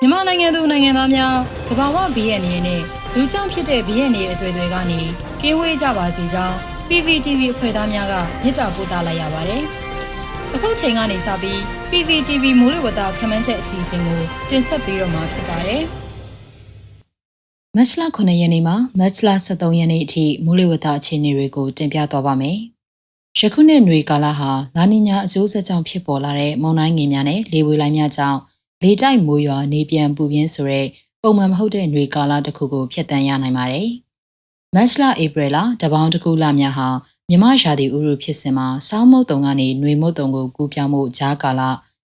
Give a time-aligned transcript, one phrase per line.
[0.00, 1.34] မြန်မာနိုင်ငံသူနိုင်ငံသားများ
[1.68, 2.80] သဘာဝဘီရဲ့အနေနဲ့
[3.14, 5.00] လူကြောင့်ဖြစ်တဲ့ဘီရဲ့နေအသွေးတွေကနေ
[5.40, 6.56] ကင်းဝေးကြပါစေကြောင်း
[6.88, 9.62] PPTV အဖွဲ့သားများကမြစ်တာပို့သလိုက်ရပါတယ်။
[10.54, 11.58] အခုချိန်ကနေစပြီး
[11.90, 15.82] PPTV မူလဝတ္တခမ်းမ်းချက်အစီအစဉ်ကိုတင်ဆက်ပေးတော့မှာဖြစ်ပါတယ်။
[17.76, 22.58] မတ်လ9ရက်နေ့မှာမတ်လ13ရက်နေ့အထိမူလဝတ္တအခြေအနေတွေကိုတင်ပြသွားပါမယ်။
[23.38, 28.40] ယခုနှစ်ຫນွေကာလဟာလာနီညာအကျိုးဆက်ကြောင့်ဖြစ်ပေါ်လာတဲ့မုန်တိုင်းငင်များနဲ့လေဝေလိုင်းများကြောင့်
[28.83, 30.87] လေတိုက်မိုးရွာနေပြန်ပူပြင်းဆိုတဲ့
[31.21, 33.89] ပုံမှန်မဟုတ်တဲ့ຫນွေကာလတစ်ခုကိုဖျက်ဆီးရနိုင်ပါတယ်။
[34.75, 36.87] မတ်လဧပြီလတပေါင်းတစ်ခုလများဟာ
[37.29, 41.61] မြမရာသီဥတုဖြစ်စဉ်မှာစောင်းမုတ်တုံကနေຫນွေမုတ်တုံကိုကူးပြောင်းမှုဂျားကာလ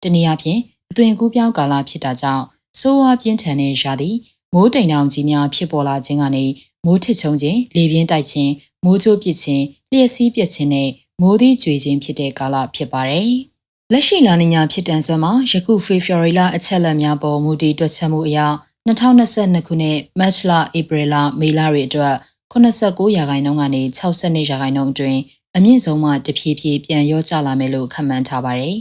[0.01, 0.59] တနည်းအားဖြင့်
[0.91, 2.43] အသွင်ကူးပြောင်းကာလဖြစ်တာကြောင့်
[2.79, 4.09] ဆိုးဝါးပြင်းထန်တဲ့ရာသီ
[4.53, 6.45] မိုးတိမ်တောင်ကြီးများဖြစ်ပေါ်လာခြင်းကနေ
[6.85, 8.51] မိုးထစ်ချုံခြင်းလေပြင်းတိုက်ခြင်း
[8.85, 10.89] မိုးချိုးပစ်ခြင်းလျှက်စီးပစ်ခြင်းနဲ့
[11.21, 13.29] မိုးသီးကြွေခြင်းဖြစ်တဲ့ကာလဖြစ်ပါတယ်။
[13.92, 18.38] လက်ရှိလာနေညာဖြစ်တန်ဆွမ်းမှာယခုဖေဖော်ဝါရီလအချက်အလက်များပေါ်မူတည်တွက်ချက်မှုအရ
[18.88, 22.14] 2022ခုနှစ်မတ်လဧပြီလမေလတွေအတွက်
[22.52, 25.20] 89ရာခိုင်နှုန်းကနေ62ရာခိုင်နှုန်းအတွင်း
[25.56, 28.76] အမြင့်ဆုံးမှတဖြည်းဖြည်းပြန်ရောကျလာမယ်လို့ခန့်မှန်းထားပါတယ်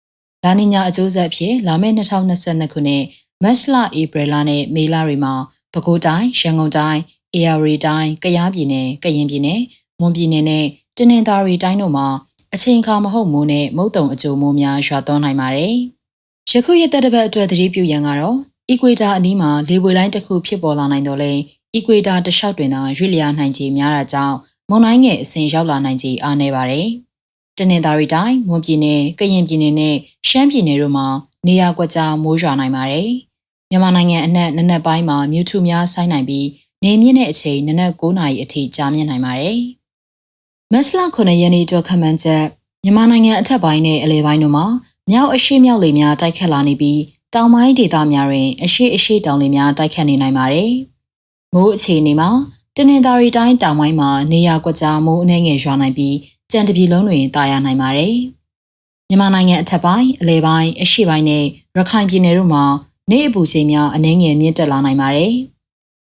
[0.44, 3.04] ။လာနီညာအကျိုးဆက်အဖြစ်လာမယ့်2022ခုနှစ်
[3.42, 5.34] မတ်လဧပြီလနဲ့မေလတွေမှာ
[5.72, 7.00] ပဲခူးတိုင်းရန်ကုန်တိုင်း
[7.34, 9.60] အေရရီတိုင်းကယားပြည်နယ်ကရင်ပြည်နယ်
[10.00, 12.06] မွန်ပြည်နယ်နဲ့တနင်္သာရီတိုင်းတို့မှာ
[12.54, 15.74] အချိန်အခါမဟုတ်မိုးနဲ့မုတ်တုံအကျိုးမိုးများရွာသွန်းနိုင်ပါတယ်။
[16.50, 18.36] ယခုရက်သက်တစ်ပတ်အတွက်သတိပြုရန်ကတော့
[18.70, 21.32] အီကွေတာအနီးမှာလေပွေလိုင်းတစ်ခုဖြစ်ပေါ်လာနိုင်တော့လေ
[21.74, 24.36] အီကွေတာတစ်လျှောက်တွင်သာရွေ့လျားနိုင်ခြေများတာကြောင့်
[24.70, 26.86] မုန်တိုင်းငယ်အစဉ်ရောက်လာနိုင်ခြေအားနည်းပါတယ်။
[27.58, 29.96] တနင်္သာရီတိုင်းမွန်ပြည်နယ်ကရင်ပြည်နယ်နဲ့
[30.28, 31.06] ရှမ်းပြည်နယ်တို့မှာ
[31.46, 33.08] နေရာကွက်ကြားမိုးရွာနိုင်ပါတယ်။
[33.70, 36.46] မြန်မာနိုင်ငံအနှံ့နနက်ပိုင်းမှာမြူထူများဆိုင်းနိုင်ပြီး
[36.84, 39.58] နေမြင့်တဲ့အချိန်နနက်9:00နာရီအထိကြာမြင့်နိုင်ပါတယ်။
[40.74, 42.44] မတ်လ9ရက်နေ့တော့ခမှန်ချက်
[42.84, 44.66] မြန်မာနိုင်ငံအထက်ပိုင်းနဲ့အလယ်ပိုင်းတို့မှာ
[45.10, 47.00] မြောက်အရှေ့မြောက်လေများတိုက်ခတ်လာနေပြီး
[47.34, 50.72] တောင်ပိုင်းဒေသများတွင် အရှိအရှိတောင်လေများတိုက်ခတ်နေနိုင်ပါတယ်။
[51.54, 52.30] မိုးအခြေအနေမှာ
[52.76, 56.16] တနင်္သာရီတိုင်းတောင်ပိုင်းမှာနေရာကွက်ကြားမိုးအနှဲငယ်ရွာနိုင်ပြီး
[56.52, 58.14] ကြံတပြည်လုံးတွင်တာယာနိုင်ပါတယ်။
[59.08, 61.44] မြန်မာနိုင်ငံအထက်ပိုင်းအလဲပိုင်းအရှေ့ပိုင်းနဲ့
[61.76, 62.64] ရခိုင်ပြည်နယ်တို့မှာ
[63.10, 65.32] နေ့အပူချိန်များအနှဲငယ်မြင့်တက်လာနိုင်ပါတယ်။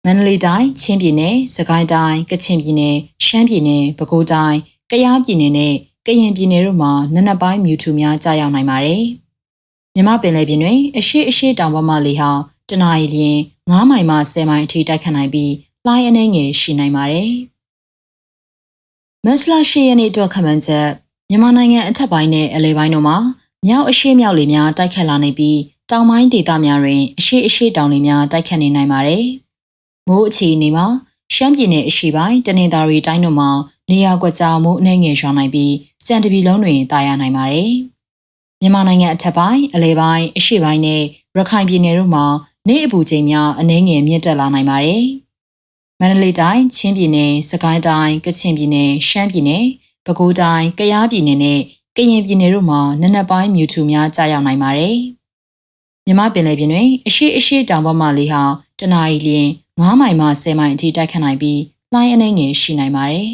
[0.08, 4.56] မန္တလေးတိုင်း၊ချင်းပြည်နယ်၊စကိုင်းတိုင်း၊ကချင်ပြည်နယ်၊ရှမ်းပြည်နယ်၊ပဲခူးတိုင်း၊
[4.90, 5.74] ကယားပြည်နယ်နဲ့
[6.06, 9.02] ကရင်ပြည်နယ်တို့မှာနနက်ပိုင်းမြူထူများကြာရောက်နိုင်ပါတယ်။
[9.94, 12.30] မြမပင်လယ်ပြင်တွင်အရှိအရှိတောင်ပေါ်မှလေဟာ
[12.68, 15.52] တနအီလျင်9မိုင်မှ10မိုင်အထိတိုက်ခတ်နိုင်ပြီး
[15.86, 17.30] လှိုင်းအနေငယ်ရှိနိုင်ပါတယ်။
[19.24, 20.88] မက်စလာရှိရနေ့အတွက်ခမှန်ချက်
[21.30, 23.16] မြန်မာနိုင်ငံအထက်ပိုင်းနဲ့အလဲပိုင်းတို့မှာ
[23.66, 25.58] မြောက်အရှိမြောက်လေများတိုက်ခတ်လာနေပြီး
[25.90, 29.26] တောင်ပိုင်းဒေသများတွင်အရှိအရှိတောင်လေများတိုက်ခတ်နေနိုင်ပါတယ်။
[30.08, 30.86] မိုးအခြေအနေမှာ
[31.34, 33.50] ရှမ်းပြည်နယ်အရှိပိုင်းတနင်္သာရီတိုင်းတို့မှာ
[33.90, 35.74] နေရာကွက်ကြားမိုးအနှဲငယ်ရွာနိုင်ပြီး
[36.06, 37.72] ကြံတပြည်လုံးတွင်တာယာနိုင်ပါတယ်။
[38.60, 41.02] မြန်မာနိုင်ငံအထက်ပိုင်းအလဲပိုင်းအရှေ့ပိုင်းနဲ့
[41.36, 42.26] ရခိုင်ပြည်နယ်တို့မှာ
[42.68, 45.04] နေ့အပူချိန်များအနည်းငယ်မြင့်တက်လာနိုင်ပါတယ်။
[46.00, 49.62] မန္တလေးတိုင်း၊ချင်းပြည်နယ်၊စကိုင်းတိုင်း၊ကချင်ပြည်နယ်၊ရှမ်းပြည်နယ်၊
[50.06, 51.60] ပဲခူးတိုင်း၊ကယားပြည်နယ်နဲ့
[51.96, 54.96] ကရင်ပြည်နယ်တို့မှာနနက်ပိုင်းမြူထူများကြာရောက်နိုင်ပါတယ်။
[56.06, 58.42] မြမပင်လယ်ပြင်တွင်အရှိအရှိတောင်ပေါ်မှလေဟာ
[58.78, 59.48] တနအီလျင်
[59.78, 61.60] 9မိုင်မှ10မိုင်အထိတိုက်ခတ်နိုင်ပြီး
[61.92, 63.30] လှိုင်းအနှဲငယ်ရှိနိုင်ပါတယ်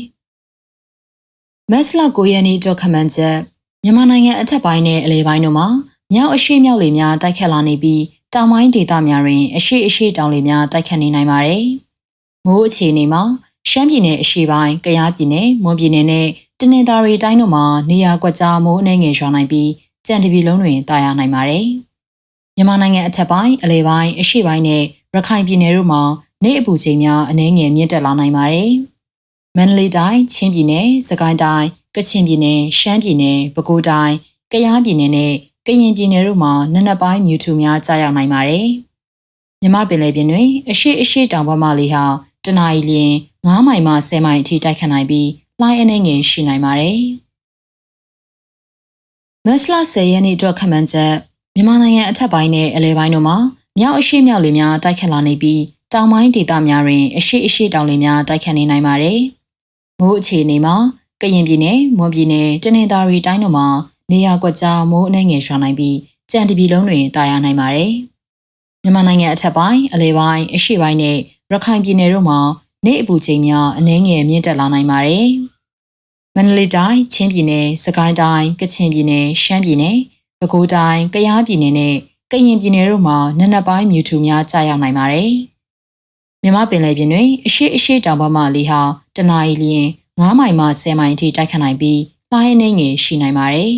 [1.70, 3.36] ။မက်စလာ9ရက်နေ့တော့ခမန်ချက်
[3.84, 5.69] မြန်မာနိုင်ငံအထက်ပိုင်းနဲ့အလဲပိုင်းတို့မှာ
[6.12, 8.02] မြောက်အရှိမြောက်လေများတိုက်ခတ်လာနေပြီး
[8.34, 11.64] တောင်ပိုင်းဒေသများတွင်အရှိအရှိတောင်လေများတိုက်ခတ်နေနိုင်ပါတယ်။
[12.47, 13.22] မိုးအခြေအနေမှာ
[13.70, 16.28] ရှမ်းပြည်နယ်အရှေ့ပိုင်း၊ကယားပြည်နယ်၊မွန်ပြည်နယ်နဲ့
[16.60, 19.70] တနင်္သာရီတိုင်းတို့မှာနေရာကွက်ကြားမိုးအနှဲငယ်ရွာနိုင်ပြီး
[20.06, 21.66] ကြံတပြည်လုံးတွင်တာယာနိုင်ပါတယ်။
[22.56, 24.82] မြန်မာနိုင်ငံအထက်ပိုင်းအလဲပိုင်းအရှေ့ပိုင်းနဲ့
[25.14, 26.02] ရခိုင်ပြည်နယ်တို့မှာ
[26.44, 28.70] နေ့အပူချိန်များအနည်းငယ်မြင့်တက်လာနိုင်ပါတယ်။
[29.56, 34.14] မန္တလေးတိုင်း၊ချင်းပြည်နယ်၊စကိုင်းတိုင်းကချင်ပြည်နယ်၊ရှမ်းပြည်နယ်၊ပဲခူးတိုင်း၊
[34.52, 35.32] ကယားပြည်နယ်နဲ့
[35.66, 38.66] ကရင်ပြည်နယ်တို့မှာနနက်ပိုင်းမြူထူများကြာရောက်နိုင်ပါတယ်။
[39.62, 42.04] မြမပင်လယ်ပြင်တွင်အရှိအရှိတောင်ဘက်မှလေဟာ
[42.44, 43.12] တနအီလျင်
[43.47, 45.28] 9မိုင်မှ10မိုင်အထိတိုက်ခတ်နိုင်ပြီး
[45.60, 46.98] လှိုင်းအနေငယ်ရှိနိုင်ပါတယ်။
[49.47, 51.14] မက်စလာ10ရက်နေ့အတွက်ခန့်မှန်းချက်
[51.54, 53.36] မြန်မာနိုင်ငံအထက်ပိုင်းနဲ့အလဲပိုင်းတို့မှာ
[53.78, 55.61] မြောက်အရှိမြောက်လေများတိုက်ခတ်လာနေပြီး
[55.92, 59.20] တောင်ပိုင်းဒေသများတွင် အရှိအရှိတောင်လေများတိုက်ခတ်နေနိုင်ပါတယ်။
[60.00, 60.76] မိုးအခြေအနေမှာ
[61.20, 63.66] ကရင်ပြည်နယ်မွန်ပြည်နယ်တနင်္သာရီတိုင်းတို့မှာ
[64.10, 65.96] နေရာကွက်ကြားမိုးအနှဲငယ်ရွာနိုင်ပြီး
[66.30, 67.92] ကြံတပြည်လုံးတွင်တာယာနိုင်ပါတယ်။
[68.82, 71.18] မြန်မာနိုင်ငံအထက်ပိုင်းအလဲပိုင်းအရှေ့ပိုင်းနဲ့
[71.52, 72.40] ရခိုင်ပြည်နယ်တို့မှာ
[72.86, 75.28] နေ့အပူချိန်များအနှဲငယ်မြင့်တက်လာနိုင်ပါတယ်။
[76.34, 79.96] မန္တလေးတိုင်းချင်းပြည်နယ်စကိုင်းတိုင်းကချင်ပြည်နယ်ရှမ်းပြည်နယ်
[80.40, 81.94] ပဲခူးတိုင်းကယားပြည်နယ်နဲ့
[82.30, 85.32] ကရင်ပြည်နယ်တို့မှာနနက်ပိုင်းမြူထူများကြာရောက်နိုင်ပါတယ်။
[86.44, 88.80] မြမပင်လယ်ပြင်တွင်အရှိအရှိတောင်ပေါ်မှလေဟာ
[89.16, 89.86] တနအီလျင်
[90.18, 92.00] 9မိုင်မှ10မိုင်အထိတိုက်ခတ်နိုင်ပြီး
[92.30, 93.72] လှိုင်းနှင်းငယ်ရှိနိုင်ပါတယ်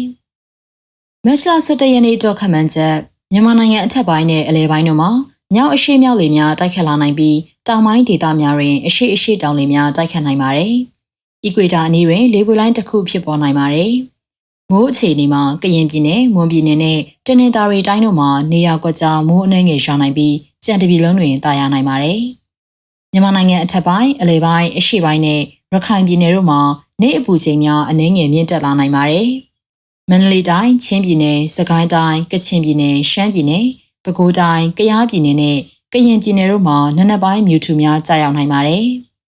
[1.25, 2.95] ။မက်စလာ17ရက်နေ့တော့ခမှန်ချက်
[3.33, 5.11] မမြန်မာနိုင်ငံအထက်ပိုင်းနဲ့အလဲပိုင်းတို့မှာ
[5.55, 7.39] မြောက်အရှေ့မြောက်လေများတိုက်ခတ်လာနိုင်ပြီး
[7.69, 10.75] တောင်ပိုင်းဒေသများတွင်အရှေ့အရှေ့တောင်လေများတိုက်ခတ်နိုင်ပါတယ်။
[11.45, 13.93] အီကွေတာအနီးတွင်လေပွေလိုင်းတစ်ခုဖြစ်ပေါ်နိုင်ပါတယ်။
[14.71, 20.35] မိုးအခြေအနေမှာကရင်ပြည်နယ်၊မွန်ပြည်နယ်နဲ့တနင်္သာရီတိုင်းတို့မှာနေရာကွက်ကြားမိုးအနှဲငယ်ရွာနိုင်ပြီး
[20.65, 22.21] ကြံတပြည်လုံးတွင်တာယာနိုင်ပါတယ်။
[23.15, 25.41] မြန်မာနိုင်ငံအထက်ပိုင်းအလဲပိုင်းအရှေ့ပိုင်းနဲ့
[25.73, 26.61] ရခိုင်ပြည်နယ်တို့မှာ
[27.03, 29.29] နေ့အပူချိန်များအနှဲငယ်မြင့်တက်လာနိုင်ပါတယ်။
[30.11, 33.63] မန္တလေးတိုင်း၊ချင်းပြည်နယ်၊စကိုင်းတိုင်း၊ကချင်ပြည်နယ်၊ရှမ်းပြည်နယ်၊
[34.05, 35.59] ပဲခူးတိုင်း၊ကယားပြည်နယ်နဲ့
[35.93, 38.85] ကရင်ပြည်နယ်တို့မှာနံနက်ပိုင်းမြူထူများကြာရောက်နိုင်ပါတယ်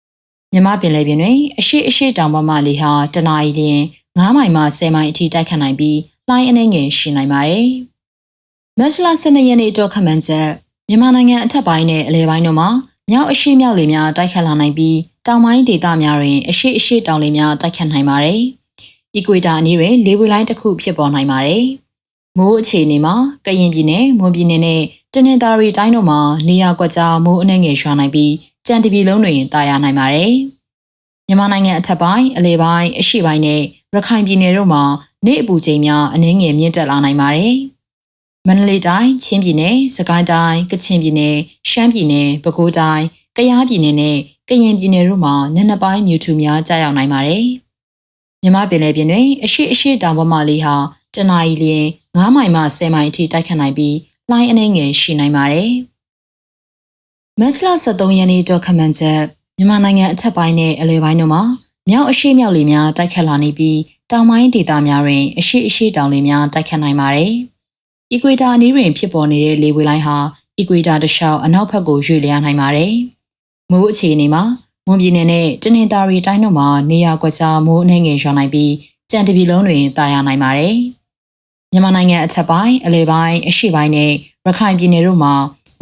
[0.54, 3.82] ။မြမပင်လယ်ပြင်တွင်အရှိအရှိတောင်ပေါ်မှလေဟာတနအီလျင်
[4.18, 7.68] 9မိုင်မှ10မိုင်အထိတိုက်ခတ်နိုင်ပြီးလှိုင်းအနှဲငယ်ရှိနိုင်ပါတယ်။
[8.80, 10.50] မက်စလာ12ရက်နေ့တော့ခမန်ချက်
[10.90, 12.70] မြန်မာနိုင်ငံအထက်ပိုင်းနဲ့အလဲပိုင်းတို့မှာ
[13.12, 14.98] မြောက်အရှိမြောက်လေများတိုက်ခတ်လာနိုင်ပြီး
[15.28, 18.42] တောင်ပိုင်းဒေသများတွင်အရှိအရှိတောင်လေများတိုက်ခတ်နိုင်ပါတယ်။
[19.16, 21.64] အီကွေတာအနီးတွင်လေပွေလိုင်းတစ်ခုဖြစ်ပေါ်နိုင်ပါတယ်။
[22.38, 23.16] မိုးအခြေအနေမှာ
[23.46, 24.82] ကရင်ပြည်နယ်၊မွန်ပြည်နယ်နဲ့
[25.14, 28.34] တနင်္သာရီတိုင်းတို့မှာနေရာကွက်ကြားမိုးအနှဲငယ်ရွာနိုင်ပြီး
[28.68, 30.34] ကြံတပြည်လုံးတွင်တာယာနိုင်ပါတယ်။
[31.28, 33.62] မြန်မာနိုင်ငံအထက်ပိုင်းအလဲပိုင်းအရှေ့ပိုင်းနဲ့
[33.96, 34.84] ရခိုင်ပြည်နယ်တို့မှာ
[35.26, 37.56] နေ့အပူချိန်များအနည်းငယ်မြင့်တက်လာနိုင်ပါတယ်။
[38.48, 41.36] မန္တလေးတိုင်း၊ချင်းပြည်နယ်၊စကိုင်းတိုင်း၊ကချင်ပြည်နယ်၊
[41.70, 43.04] ရှမ်းပြည်နယ်၊ပဲခူးတိုင်း၊
[43.38, 44.18] ကယားပြည်နယ်နဲ့
[44.50, 47.46] ကရင်ပြည်နယ်တို့မှာနံနက်ပိုင်းမြူထူများကြာရောက်နိုင်ပါတယ်။
[48.42, 50.76] မြမပင်လယ်ပြင်တွင်အရှိအရှိတောင်ပေါ်မှလေဟာ
[51.16, 53.96] တနအီလျင်9မိုင်မှ10မိုင်အထိတိုက်ခတ်နိုင်ပြီး
[54.30, 55.72] လှိုင်းအနှဲငယ်ရှိနိုင်ပါတယ်။
[57.40, 59.22] မက်လ73ရက်နေ့တော့ခမန်ချက်
[59.58, 61.44] မြန်မာနိုင်ငံအထက်ပိုင်းနဲ့အလဲပိုင်းတို့မှာ
[61.90, 63.80] မြောက်အရှိမြောက်လေများတိုက်ခတ်လာနေပြီး
[64.12, 67.34] တောင်ပိုင်းဒေသများတွင်အရှိအရှိတောင်လေများတိုက်ခတ်နိုင်ပါတယ်။
[68.14, 70.18] အီကွေတာအနီးတွင်ဖြစ်ပေါ်နေတဲ့လေဝေလိုင်းဟာ
[70.60, 72.94] အီကွေတာတစ်လျှောက်အနောက်ဘက်ကိုရွေ့လျားနိုင်ပါတယ်။
[73.72, 74.44] မိုးအခြေအနေမှာ
[74.88, 78.74] မွန်ပြည်နယ်နဲ့တနင်္သာရီတိုင်းတို့မှာနေရာကွက်ကြားမိုးအနှဲငယ်ရွာနိုင်ပြီး
[79.12, 80.76] ကြံတပြည်လုံးတွင်တာယာနိုင်ပါတယ်။
[81.72, 84.12] မြန်မာနိုင်ငံအထက်ပိုင်းအလဲပိုင်းအရှေ့ပိုင်းနဲ့
[84.46, 85.34] ရခိုင်ပြည်နယ်တို့မှာ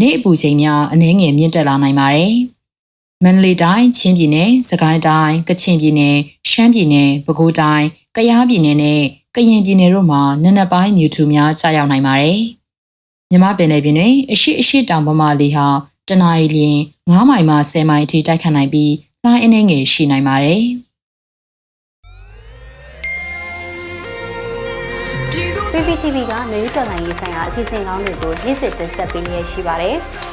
[0.01, 2.33] နေ့အပူချိန်များအနည်းငယ်မြင့်တက်လာနိုင်ပါတယ်။
[3.23, 6.15] မန္တလေးတိုင်း၊ချင်းပြည်နယ်၊စကိုင်းတိုင်း၊ကချင်ပြည်နယ်၊
[6.49, 7.85] ရှမ်းပြည်နယ်၊ပဲခူးတိုင်း၊
[8.17, 9.01] ကယားပြည်နယ်နဲ့
[9.35, 12.39] ကရင်ပြည်နယ်တို့မှာနံနက်ပိုင်းမြူထူများကြာရောက်နိုင်ပါတယ်။
[13.31, 15.67] မြမပင်လယ်ပြင်တွင်အရှိအရှိတောင်ပေါ်မှလေဟာ
[16.07, 16.77] တနအီလျင်
[17.09, 18.93] 9မိုင်မှ10မိုင်အထိတိုက်ခတ်နိုင်ပြီး
[19.23, 20.61] လှိုင်းအနှဲငယ်ရှိနိုင်ပါတယ်။
[25.71, 29.97] PPTV ကမျိုးတော်လိုင်းရေးဆိုင်ရာအစီအစဉ်ကောင်းတွေကိုနေ့စဉ်တင်ဆက်ပေးနေရရှိပါတယ်။